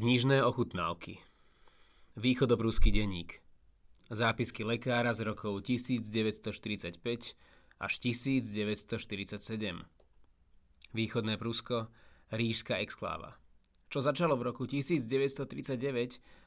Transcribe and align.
Knižné 0.00 0.40
ochutnávky 0.40 1.20
Východobruský 2.16 2.88
denník 2.88 3.36
Zápisky 4.08 4.64
lekára 4.64 5.12
z 5.12 5.28
rokov 5.28 5.60
1945 5.60 7.04
až 7.76 7.92
1947 8.00 9.44
Východné 10.96 11.36
Prusko 11.36 11.92
Rížska 12.32 12.80
exkláva 12.80 13.36
Čo 13.92 14.00
začalo 14.00 14.40
v 14.40 14.48
roku 14.48 14.64
1939, 14.64 15.44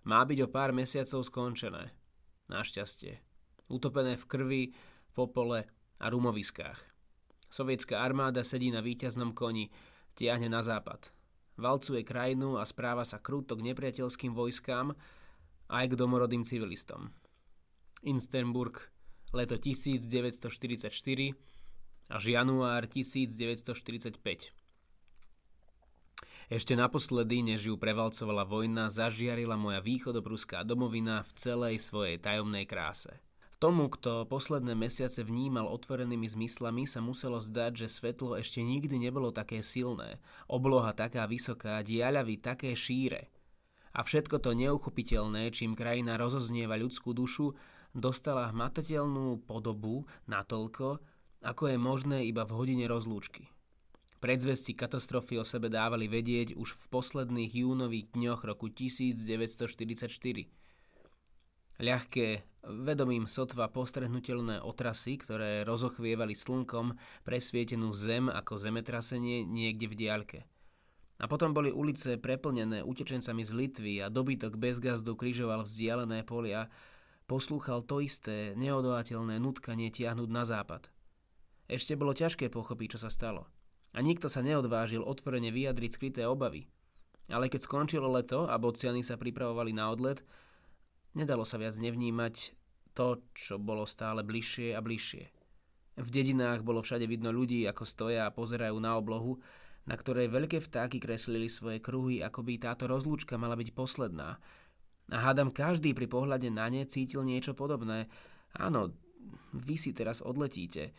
má 0.09 0.25
byť 0.25 0.39
o 0.41 0.47
pár 0.49 0.73
mesiacov 0.73 1.21
skončené. 1.21 1.93
Našťastie. 2.49 3.21
Utopené 3.69 4.17
v 4.17 4.25
krvi, 4.25 4.63
popole 5.13 5.69
a 6.01 6.05
rumoviskách. 6.09 6.81
Sovietská 7.53 8.01
armáda 8.01 8.41
sedí 8.41 8.73
na 8.73 8.81
víťaznom 8.81 9.29
koni, 9.37 9.69
tiahne 10.17 10.49
na 10.49 10.65
západ 10.65 11.13
valcuje 11.57 12.01
krajinu 12.05 12.57
a 12.57 12.65
správa 12.65 13.05
sa 13.05 13.21
krúto 13.21 13.57
k 13.57 13.65
nepriateľským 13.71 14.33
vojskám 14.33 14.93
aj 15.69 15.85
k 15.89 15.93
domorodým 15.97 16.45
civilistom. 16.45 17.13
Instenburg, 18.03 18.91
leto 19.31 19.55
1944 19.57 20.91
až 22.11 22.23
január 22.23 22.85
1945. 22.85 24.53
Ešte 26.51 26.75
naposledy, 26.75 27.39
než 27.41 27.71
ju 27.71 27.79
prevalcovala 27.79 28.43
vojna, 28.43 28.91
zažiarila 28.91 29.55
moja 29.55 29.79
východopruská 29.79 30.67
domovina 30.67 31.23
v 31.23 31.31
celej 31.39 31.79
svojej 31.79 32.19
tajomnej 32.19 32.67
kráse. 32.67 33.23
Tomu, 33.63 33.87
kto 33.87 34.27
posledné 34.27 34.75
mesiace 34.75 35.23
vnímal 35.23 35.71
otvorenými 35.71 36.27
zmyslami, 36.27 36.83
sa 36.83 36.99
muselo 36.99 37.39
zdať, 37.39 37.87
že 37.87 37.95
svetlo 37.95 38.35
ešte 38.35 38.59
nikdy 38.59 38.99
nebolo 38.99 39.31
také 39.31 39.63
silné, 39.63 40.19
obloha 40.51 40.91
taká 40.91 41.23
vysoká, 41.31 41.79
diaľavy 41.79 42.43
také 42.43 42.75
šíre. 42.75 43.31
A 43.95 44.03
všetko 44.03 44.43
to 44.43 44.51
neuchopiteľné, 44.51 45.47
čím 45.55 45.79
krajina 45.79 46.19
rozoznieva 46.19 46.75
ľudskú 46.75 47.15
dušu, 47.15 47.55
dostala 47.95 48.51
hmatateľnú 48.51 49.47
podobu 49.47 50.11
natoľko, 50.27 50.99
ako 51.39 51.63
je 51.71 51.77
možné 51.79 52.27
iba 52.27 52.43
v 52.43 52.59
hodine 52.59 52.83
rozlúčky. 52.91 53.47
Predzvesti 54.19 54.75
katastrofy 54.75 55.39
o 55.39 55.47
sebe 55.47 55.71
dávali 55.71 56.11
vedieť 56.11 56.59
už 56.59 56.75
v 56.75 56.83
posledných 56.91 57.63
júnových 57.63 58.11
dňoch 58.11 58.43
roku 58.43 58.67
1944. 58.67 60.51
Ľahké 61.79 62.27
vedomím 62.63 63.27
sotva 63.27 63.67
postrehnutelné 63.67 64.63
otrasy, 64.63 65.19
ktoré 65.19 65.67
rozochvievali 65.67 66.31
slnkom 66.31 66.95
presvietenú 67.27 67.91
zem 67.91 68.31
ako 68.31 68.55
zemetrasenie 68.55 69.43
niekde 69.43 69.91
v 69.91 69.97
diaľke. 69.99 70.39
A 71.21 71.29
potom 71.29 71.55
boli 71.55 71.69
ulice 71.71 72.19
preplnené 72.19 72.83
utečencami 72.83 73.43
z 73.45 73.51
Litvy 73.53 73.93
a 74.03 74.11
dobytok 74.11 74.59
bez 74.59 74.81
gazdu 74.81 75.15
križoval 75.15 75.63
vzdialené 75.63 76.25
polia, 76.27 76.67
poslúchal 77.29 77.85
to 77.85 78.03
isté, 78.03 78.51
neodolateľné 78.59 79.39
nutkanie 79.39 79.93
tiahnuť 79.93 80.29
na 80.31 80.43
západ. 80.43 80.89
Ešte 81.71 81.95
bolo 81.95 82.11
ťažké 82.11 82.51
pochopiť, 82.51 82.97
čo 82.97 82.99
sa 83.07 83.09
stalo. 83.13 83.47
A 83.93 84.01
nikto 84.01 84.27
sa 84.27 84.41
neodvážil 84.43 85.05
otvorene 85.05 85.53
vyjadriť 85.53 85.91
skryté 85.95 86.21
obavy. 86.25 86.67
Ale 87.31 87.47
keď 87.47 87.63
skončilo 87.63 88.09
leto 88.11 88.49
a 88.49 88.59
bociany 88.59 88.99
sa 88.99 89.15
pripravovali 89.15 89.71
na 89.71 89.87
odlet, 89.93 90.25
Nedalo 91.13 91.45
sa 91.45 91.61
viac 91.61 91.77
nevnímať 91.77 92.57
to, 92.97 93.21
čo 93.33 93.61
bolo 93.61 93.85
stále 93.85 94.25
bližšie 94.25 94.73
a 94.73 94.81
bližšie. 94.81 95.23
V 95.93 96.09
dedinách 96.09 96.65
bolo 96.65 96.81
všade 96.81 97.05
vidno 97.05 97.29
ľudí, 97.29 97.69
ako 97.69 97.85
stoja 97.85 98.25
a 98.25 98.33
pozerajú 98.33 98.77
na 98.81 98.97
oblohu, 98.97 99.37
na 99.85 99.93
ktorej 99.93 100.31
veľké 100.33 100.57
vtáky 100.57 100.97
kreslili 100.97 101.45
svoje 101.45 101.77
kruhy, 101.77 102.25
ako 102.25 102.41
by 102.41 102.57
táto 102.57 102.89
rozlúčka 102.89 103.37
mala 103.37 103.53
byť 103.53 103.69
posledná. 103.77 104.41
A 105.11 105.17
hádam, 105.21 105.53
každý 105.53 105.93
pri 105.93 106.09
pohľade 106.09 106.49
na 106.49 106.65
ne 106.71 106.87
cítil 106.87 107.21
niečo 107.21 107.53
podobné. 107.53 108.09
Áno, 108.57 108.95
vy 109.53 109.75
si 109.77 109.93
teraz 109.93 110.23
odletíte. 110.23 110.95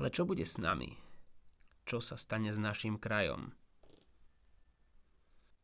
Ale 0.00 0.08
čo 0.08 0.24
bude 0.24 0.42
s 0.42 0.56
nami? 0.56 0.98
Čo 1.84 2.00
sa 2.00 2.16
stane 2.16 2.50
s 2.50 2.58
našim 2.58 2.96
krajom? 2.96 3.52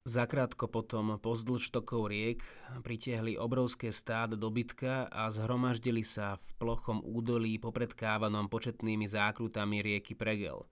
Zakrátko 0.08 0.72
potom 0.72 1.20
pozdĺž 1.20 1.68
tokov 1.68 2.08
riek 2.08 2.40
pritiahli 2.80 3.36
obrovské 3.36 3.92
stád 3.92 4.40
dobytka 4.40 5.04
a 5.04 5.28
zhromaždili 5.28 6.00
sa 6.00 6.40
v 6.40 6.48
plochom 6.56 7.04
údolí 7.04 7.60
popredkávanom 7.60 8.48
početnými 8.48 9.04
zákrutami 9.04 9.84
rieky 9.84 10.16
Pregel. 10.16 10.64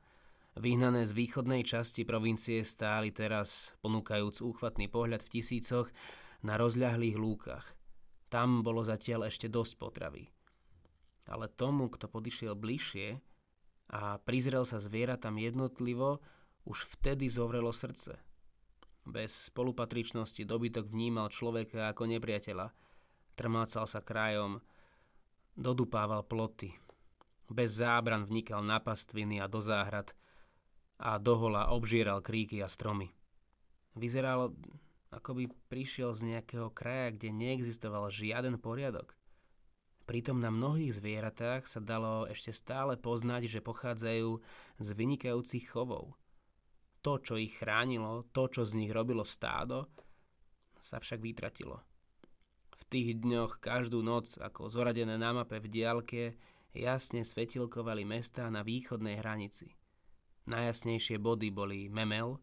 Vyhnané 0.57 1.05
z 1.05 1.13
východnej 1.13 1.69
časti 1.69 2.09
provincie 2.09 2.65
stáli 2.65 3.13
teraz, 3.13 3.77
ponúkajúc 3.85 4.41
úchvatný 4.41 4.89
pohľad 4.89 5.21
v 5.21 5.29
tisícoch, 5.37 5.93
na 6.41 6.57
rozľahlých 6.57 7.21
lúkach. 7.21 7.77
Tam 8.33 8.65
bolo 8.65 8.89
zatiaľ 8.89 9.29
ešte 9.29 9.53
dosť 9.53 9.77
potravy. 9.77 10.33
Ale 11.29 11.53
tomu, 11.53 11.93
kto 11.93 12.09
podišiel 12.09 12.57
bližšie 12.57 13.21
a 13.93 14.17
prizrel 14.17 14.65
sa 14.65 14.81
zvieratam 14.81 15.37
jednotlivo, 15.37 16.25
už 16.65 16.89
vtedy 16.89 17.29
zovrelo 17.29 17.69
srdce– 17.69 18.17
bez 19.07 19.55
spolupatričnosti 19.55 20.43
dobytok 20.43 20.91
vnímal 20.91 21.31
človeka 21.31 21.95
ako 21.95 22.11
nepriateľa. 22.11 22.75
Trmácal 23.39 23.87
sa 23.87 24.03
krajom, 24.03 24.59
dodupával 25.55 26.27
ploty. 26.27 26.75
Bez 27.47 27.79
zábran 27.79 28.27
vnikal 28.27 28.67
na 28.67 28.83
pastviny 28.83 29.39
a 29.39 29.47
do 29.47 29.63
záhrad 29.63 30.11
a 30.99 31.23
dohola 31.23 31.71
obžieral 31.71 32.19
kríky 32.19 32.59
a 32.59 32.67
stromy. 32.67 33.15
Vyzeralo, 33.95 34.59
ako 35.15 35.31
by 35.39 35.45
prišiel 35.71 36.11
z 36.11 36.35
nejakého 36.35 36.75
kraja, 36.75 37.15
kde 37.15 37.31
neexistoval 37.31 38.11
žiaden 38.11 38.59
poriadok. 38.59 39.15
Pritom 40.11 40.43
na 40.43 40.51
mnohých 40.51 40.99
zvieratách 40.99 41.71
sa 41.71 41.79
dalo 41.79 42.27
ešte 42.27 42.51
stále 42.51 42.99
poznať, 42.99 43.47
že 43.47 43.61
pochádzajú 43.63 44.43
z 44.83 44.89
vynikajúcich 44.91 45.71
chovov– 45.71 46.13
to, 47.07 47.23
čo 47.23 47.39
ich 47.39 47.63
chránilo, 47.63 48.27
to, 48.35 48.51
čo 48.51 48.67
z 48.67 48.83
nich 48.83 48.91
robilo 48.91 49.23
stádo, 49.23 49.95
sa 50.83 50.99
však 50.99 51.23
vytratilo. 51.23 51.79
V 52.75 52.83
tých 52.91 53.23
dňoch 53.23 53.63
každú 53.63 54.03
noc, 54.03 54.35
ako 54.43 54.67
zoradené 54.67 55.15
na 55.15 55.31
mape 55.31 55.63
v 55.63 55.71
diálke, 55.71 56.23
jasne 56.75 57.23
svetilkovali 57.23 58.03
mesta 58.03 58.51
na 58.51 58.67
východnej 58.67 59.23
hranici. 59.23 59.71
Najjasnejšie 60.51 61.23
body 61.23 61.55
boli 61.55 61.87
Memel, 61.87 62.43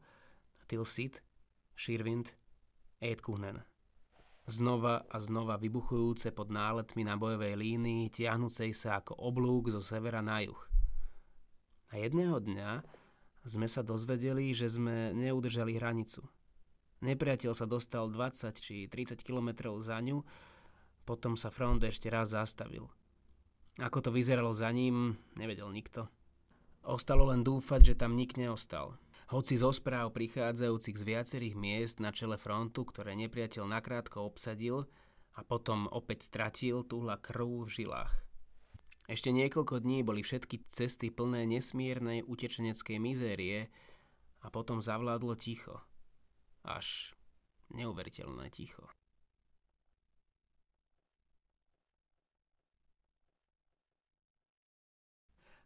Tilsit, 0.72 1.19
Širvind, 1.75 2.31
Eidkuhnen. 3.03 3.68
Znova 4.47 5.07
a 5.07 5.18
znova 5.19 5.59
vybuchujúce 5.59 6.31
pod 6.31 6.52
náletmi 6.52 7.03
na 7.03 7.19
bojovej 7.19 7.59
línii, 7.59 8.12
tiahnúcej 8.12 8.72
sa 8.72 9.03
ako 9.03 9.19
oblúk 9.19 9.72
zo 9.72 9.84
severa 9.84 10.23
na 10.23 10.40
juh. 10.44 10.59
A 11.91 12.00
jedného 12.00 12.40
dňa 12.40 13.03
sme 13.43 13.67
sa 13.67 13.83
dozvedeli, 13.83 14.55
že 14.55 14.71
sme 14.71 15.11
neudržali 15.11 15.75
hranicu. 15.75 16.23
Nepriateľ 17.03 17.51
sa 17.51 17.67
dostal 17.67 18.07
20 18.07 18.55
či 18.63 18.87
30 18.87 19.19
kilometrov 19.19 19.75
za 19.83 19.99
ňu, 19.99 20.23
potom 21.03 21.35
sa 21.35 21.51
front 21.51 21.83
ešte 21.83 22.07
raz 22.07 22.31
zastavil. 22.31 22.87
Ako 23.75 23.99
to 23.99 24.09
vyzeralo 24.15 24.55
za 24.55 24.71
ním, 24.71 25.19
nevedel 25.35 25.67
nikto. 25.67 26.07
Ostalo 26.87 27.27
len 27.27 27.43
dúfať, 27.43 27.91
že 27.91 27.99
tam 27.99 28.15
nik 28.15 28.39
neostal. 28.39 28.95
Hoci 29.31 29.59
zo 29.59 29.73
správ 29.75 30.15
prichádzajúcich 30.15 30.99
z 30.99 31.03
viacerých 31.03 31.55
miest 31.57 31.97
na 31.99 32.15
čele 32.15 32.39
frontu, 32.39 32.87
ktoré 32.87 33.15
nepriateľ 33.19 33.67
nakrátko 33.67 34.23
obsadil 34.23 34.87
a 35.34 35.41
potom 35.41 35.89
opäť 35.89 36.28
stratil, 36.28 36.85
túhla 36.85 37.17
krv 37.17 37.67
v 37.67 37.84
žilách. 37.84 38.13
Ešte 39.03 39.35
niekoľko 39.35 39.84
dní 39.84 40.00
boli 40.00 40.23
všetky 40.23 40.64
cesty 40.72 41.11
plné 41.11 41.44
nesmiernej 41.44 42.23
utečeneckej 42.23 43.03
mizérie 43.03 43.67
a 44.40 44.47
potom 44.47 44.79
zavládlo 44.79 45.35
ticho. 45.35 45.84
Až 46.64 47.11
neuveriteľné 47.76 48.47
ticho. 48.47 48.88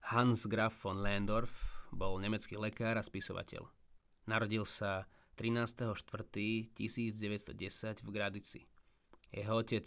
Hans 0.07 0.47
Graf 0.47 0.87
von 0.87 1.03
Landorf 1.03 1.83
bol 1.91 2.15
nemecký 2.17 2.55
lekár 2.55 2.95
a 2.95 3.03
spisovateľ. 3.03 3.67
Narodil 4.25 4.63
sa 4.63 5.03
13.4.1910 5.35 8.01
v 8.01 8.09
Gradici. 8.09 8.65
Jeho 9.29 9.59
otec 9.59 9.83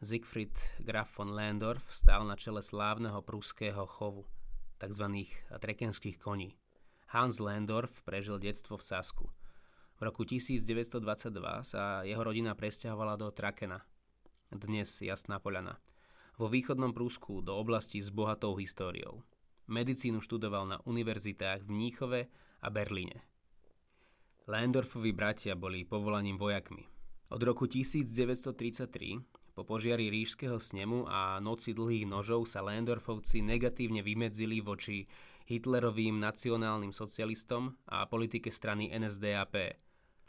Siegfried 0.00 0.80
Graf 0.80 1.12
von 1.12 1.36
Landorf 1.36 1.92
stál 1.92 2.24
na 2.24 2.32
čele 2.32 2.64
slávneho 2.64 3.20
pruského 3.20 3.84
chovu, 3.84 4.24
tzv. 4.80 5.04
trekenských 5.60 6.16
koní. 6.16 6.56
Hans 7.12 7.36
Landorf 7.36 8.00
prežil 8.00 8.40
detstvo 8.40 8.80
v 8.80 8.86
Sasku. 8.88 9.28
V 9.96 10.08
roku 10.08 10.24
1922 10.24 11.04
sa 11.68 12.00
jeho 12.00 12.22
rodina 12.24 12.56
presťahovala 12.56 13.20
do 13.20 13.28
Trakena, 13.28 13.84
dnes 14.48 15.04
Jasná 15.04 15.36
Poľana, 15.36 15.76
vo 16.40 16.48
východnom 16.48 16.96
Prúsku 16.96 17.44
do 17.44 17.60
oblasti 17.60 18.00
s 18.00 18.08
bohatou 18.08 18.56
históriou. 18.56 19.20
Medicínu 19.68 20.24
študoval 20.24 20.64
na 20.64 20.80
univerzitách 20.88 21.68
v 21.68 21.76
Mníchove 21.76 22.20
a 22.64 22.68
Berlíne. 22.72 23.20
Landorfovi 24.48 25.12
bratia 25.12 25.52
boli 25.52 25.84
povolaním 25.84 26.40
vojakmi. 26.40 26.88
Od 27.28 27.42
roku 27.44 27.68
1933 27.68 29.39
po 29.60 29.76
požiari 29.76 30.08
ríšského 30.08 30.56
snemu 30.56 31.04
a 31.04 31.36
noci 31.36 31.76
dlhých 31.76 32.08
nožov 32.08 32.48
sa 32.48 32.64
Landorfovci 32.64 33.44
negatívne 33.44 34.00
vymedzili 34.00 34.64
voči 34.64 35.04
Hitlerovým 35.52 36.16
nacionálnym 36.16 36.96
socialistom 36.96 37.76
a 37.84 38.08
politike 38.08 38.48
strany 38.48 38.88
NSDAP. 38.88 39.76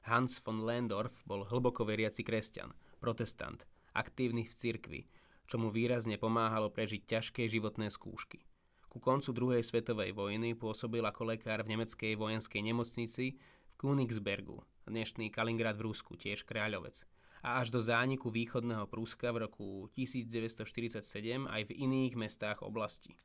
Hans 0.04 0.36
von 0.44 0.68
Landorf 0.68 1.24
bol 1.24 1.48
hlboko 1.48 1.88
veriaci 1.88 2.28
kresťan, 2.28 2.76
protestant, 3.00 3.64
aktívny 3.96 4.44
v 4.44 4.52
cirkvi, 4.52 5.02
čo 5.48 5.56
mu 5.56 5.72
výrazne 5.72 6.20
pomáhalo 6.20 6.68
prežiť 6.68 7.08
ťažké 7.08 7.48
životné 7.48 7.88
skúšky. 7.88 8.44
Ku 8.92 9.00
koncu 9.00 9.32
druhej 9.32 9.64
svetovej 9.64 10.12
vojny 10.12 10.60
pôsobil 10.60 11.08
ako 11.08 11.32
lekár 11.32 11.64
v 11.64 11.80
nemeckej 11.80 12.20
vojenskej 12.20 12.60
nemocnici 12.68 13.40
v 13.40 13.74
Königsbergu, 13.80 14.60
dnešný 14.92 15.32
Kaliningrad 15.32 15.80
v 15.80 15.88
Rusku, 15.88 16.20
tiež 16.20 16.44
kráľovec. 16.44 17.08
A 17.42 17.62
až 17.62 17.74
do 17.74 17.82
zániku 17.82 18.30
východného 18.30 18.86
Prúska 18.86 19.34
v 19.34 19.50
roku 19.50 19.90
1947 19.98 21.02
aj 21.50 21.62
v 21.66 21.72
iných 21.74 22.14
mestách 22.14 22.62
oblasti. 22.62 23.18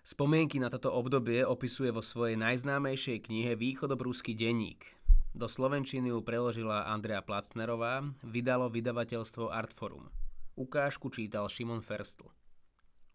Spomienky 0.00 0.56
na 0.56 0.72
toto 0.72 0.88
obdobie 0.88 1.44
opisuje 1.44 1.92
vo 1.92 2.00
svojej 2.00 2.40
najznámejšej 2.40 3.28
knihe 3.28 3.52
Východoprúsky 3.60 4.32
denník. 4.32 4.88
Do 5.36 5.44
slovenčiny 5.44 6.08
ju 6.08 6.24
preložila 6.24 6.88
Andrea 6.88 7.20
Placnerová, 7.20 8.08
vydalo 8.24 8.72
vydavateľstvo 8.72 9.52
Artforum. 9.52 10.08
Ukážku 10.56 11.12
čítal 11.12 11.44
Šimon 11.52 11.84
Ferstl. 11.84 12.32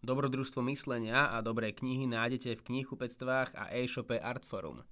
Dobrodružstvo 0.06 0.62
myslenia 0.70 1.34
a 1.34 1.42
dobré 1.42 1.74
knihy 1.74 2.06
nájdete 2.06 2.60
v 2.60 2.66
knihkupectvách 2.70 3.58
a 3.58 3.74
e-shope 3.74 4.22
Artforum. 4.22 4.86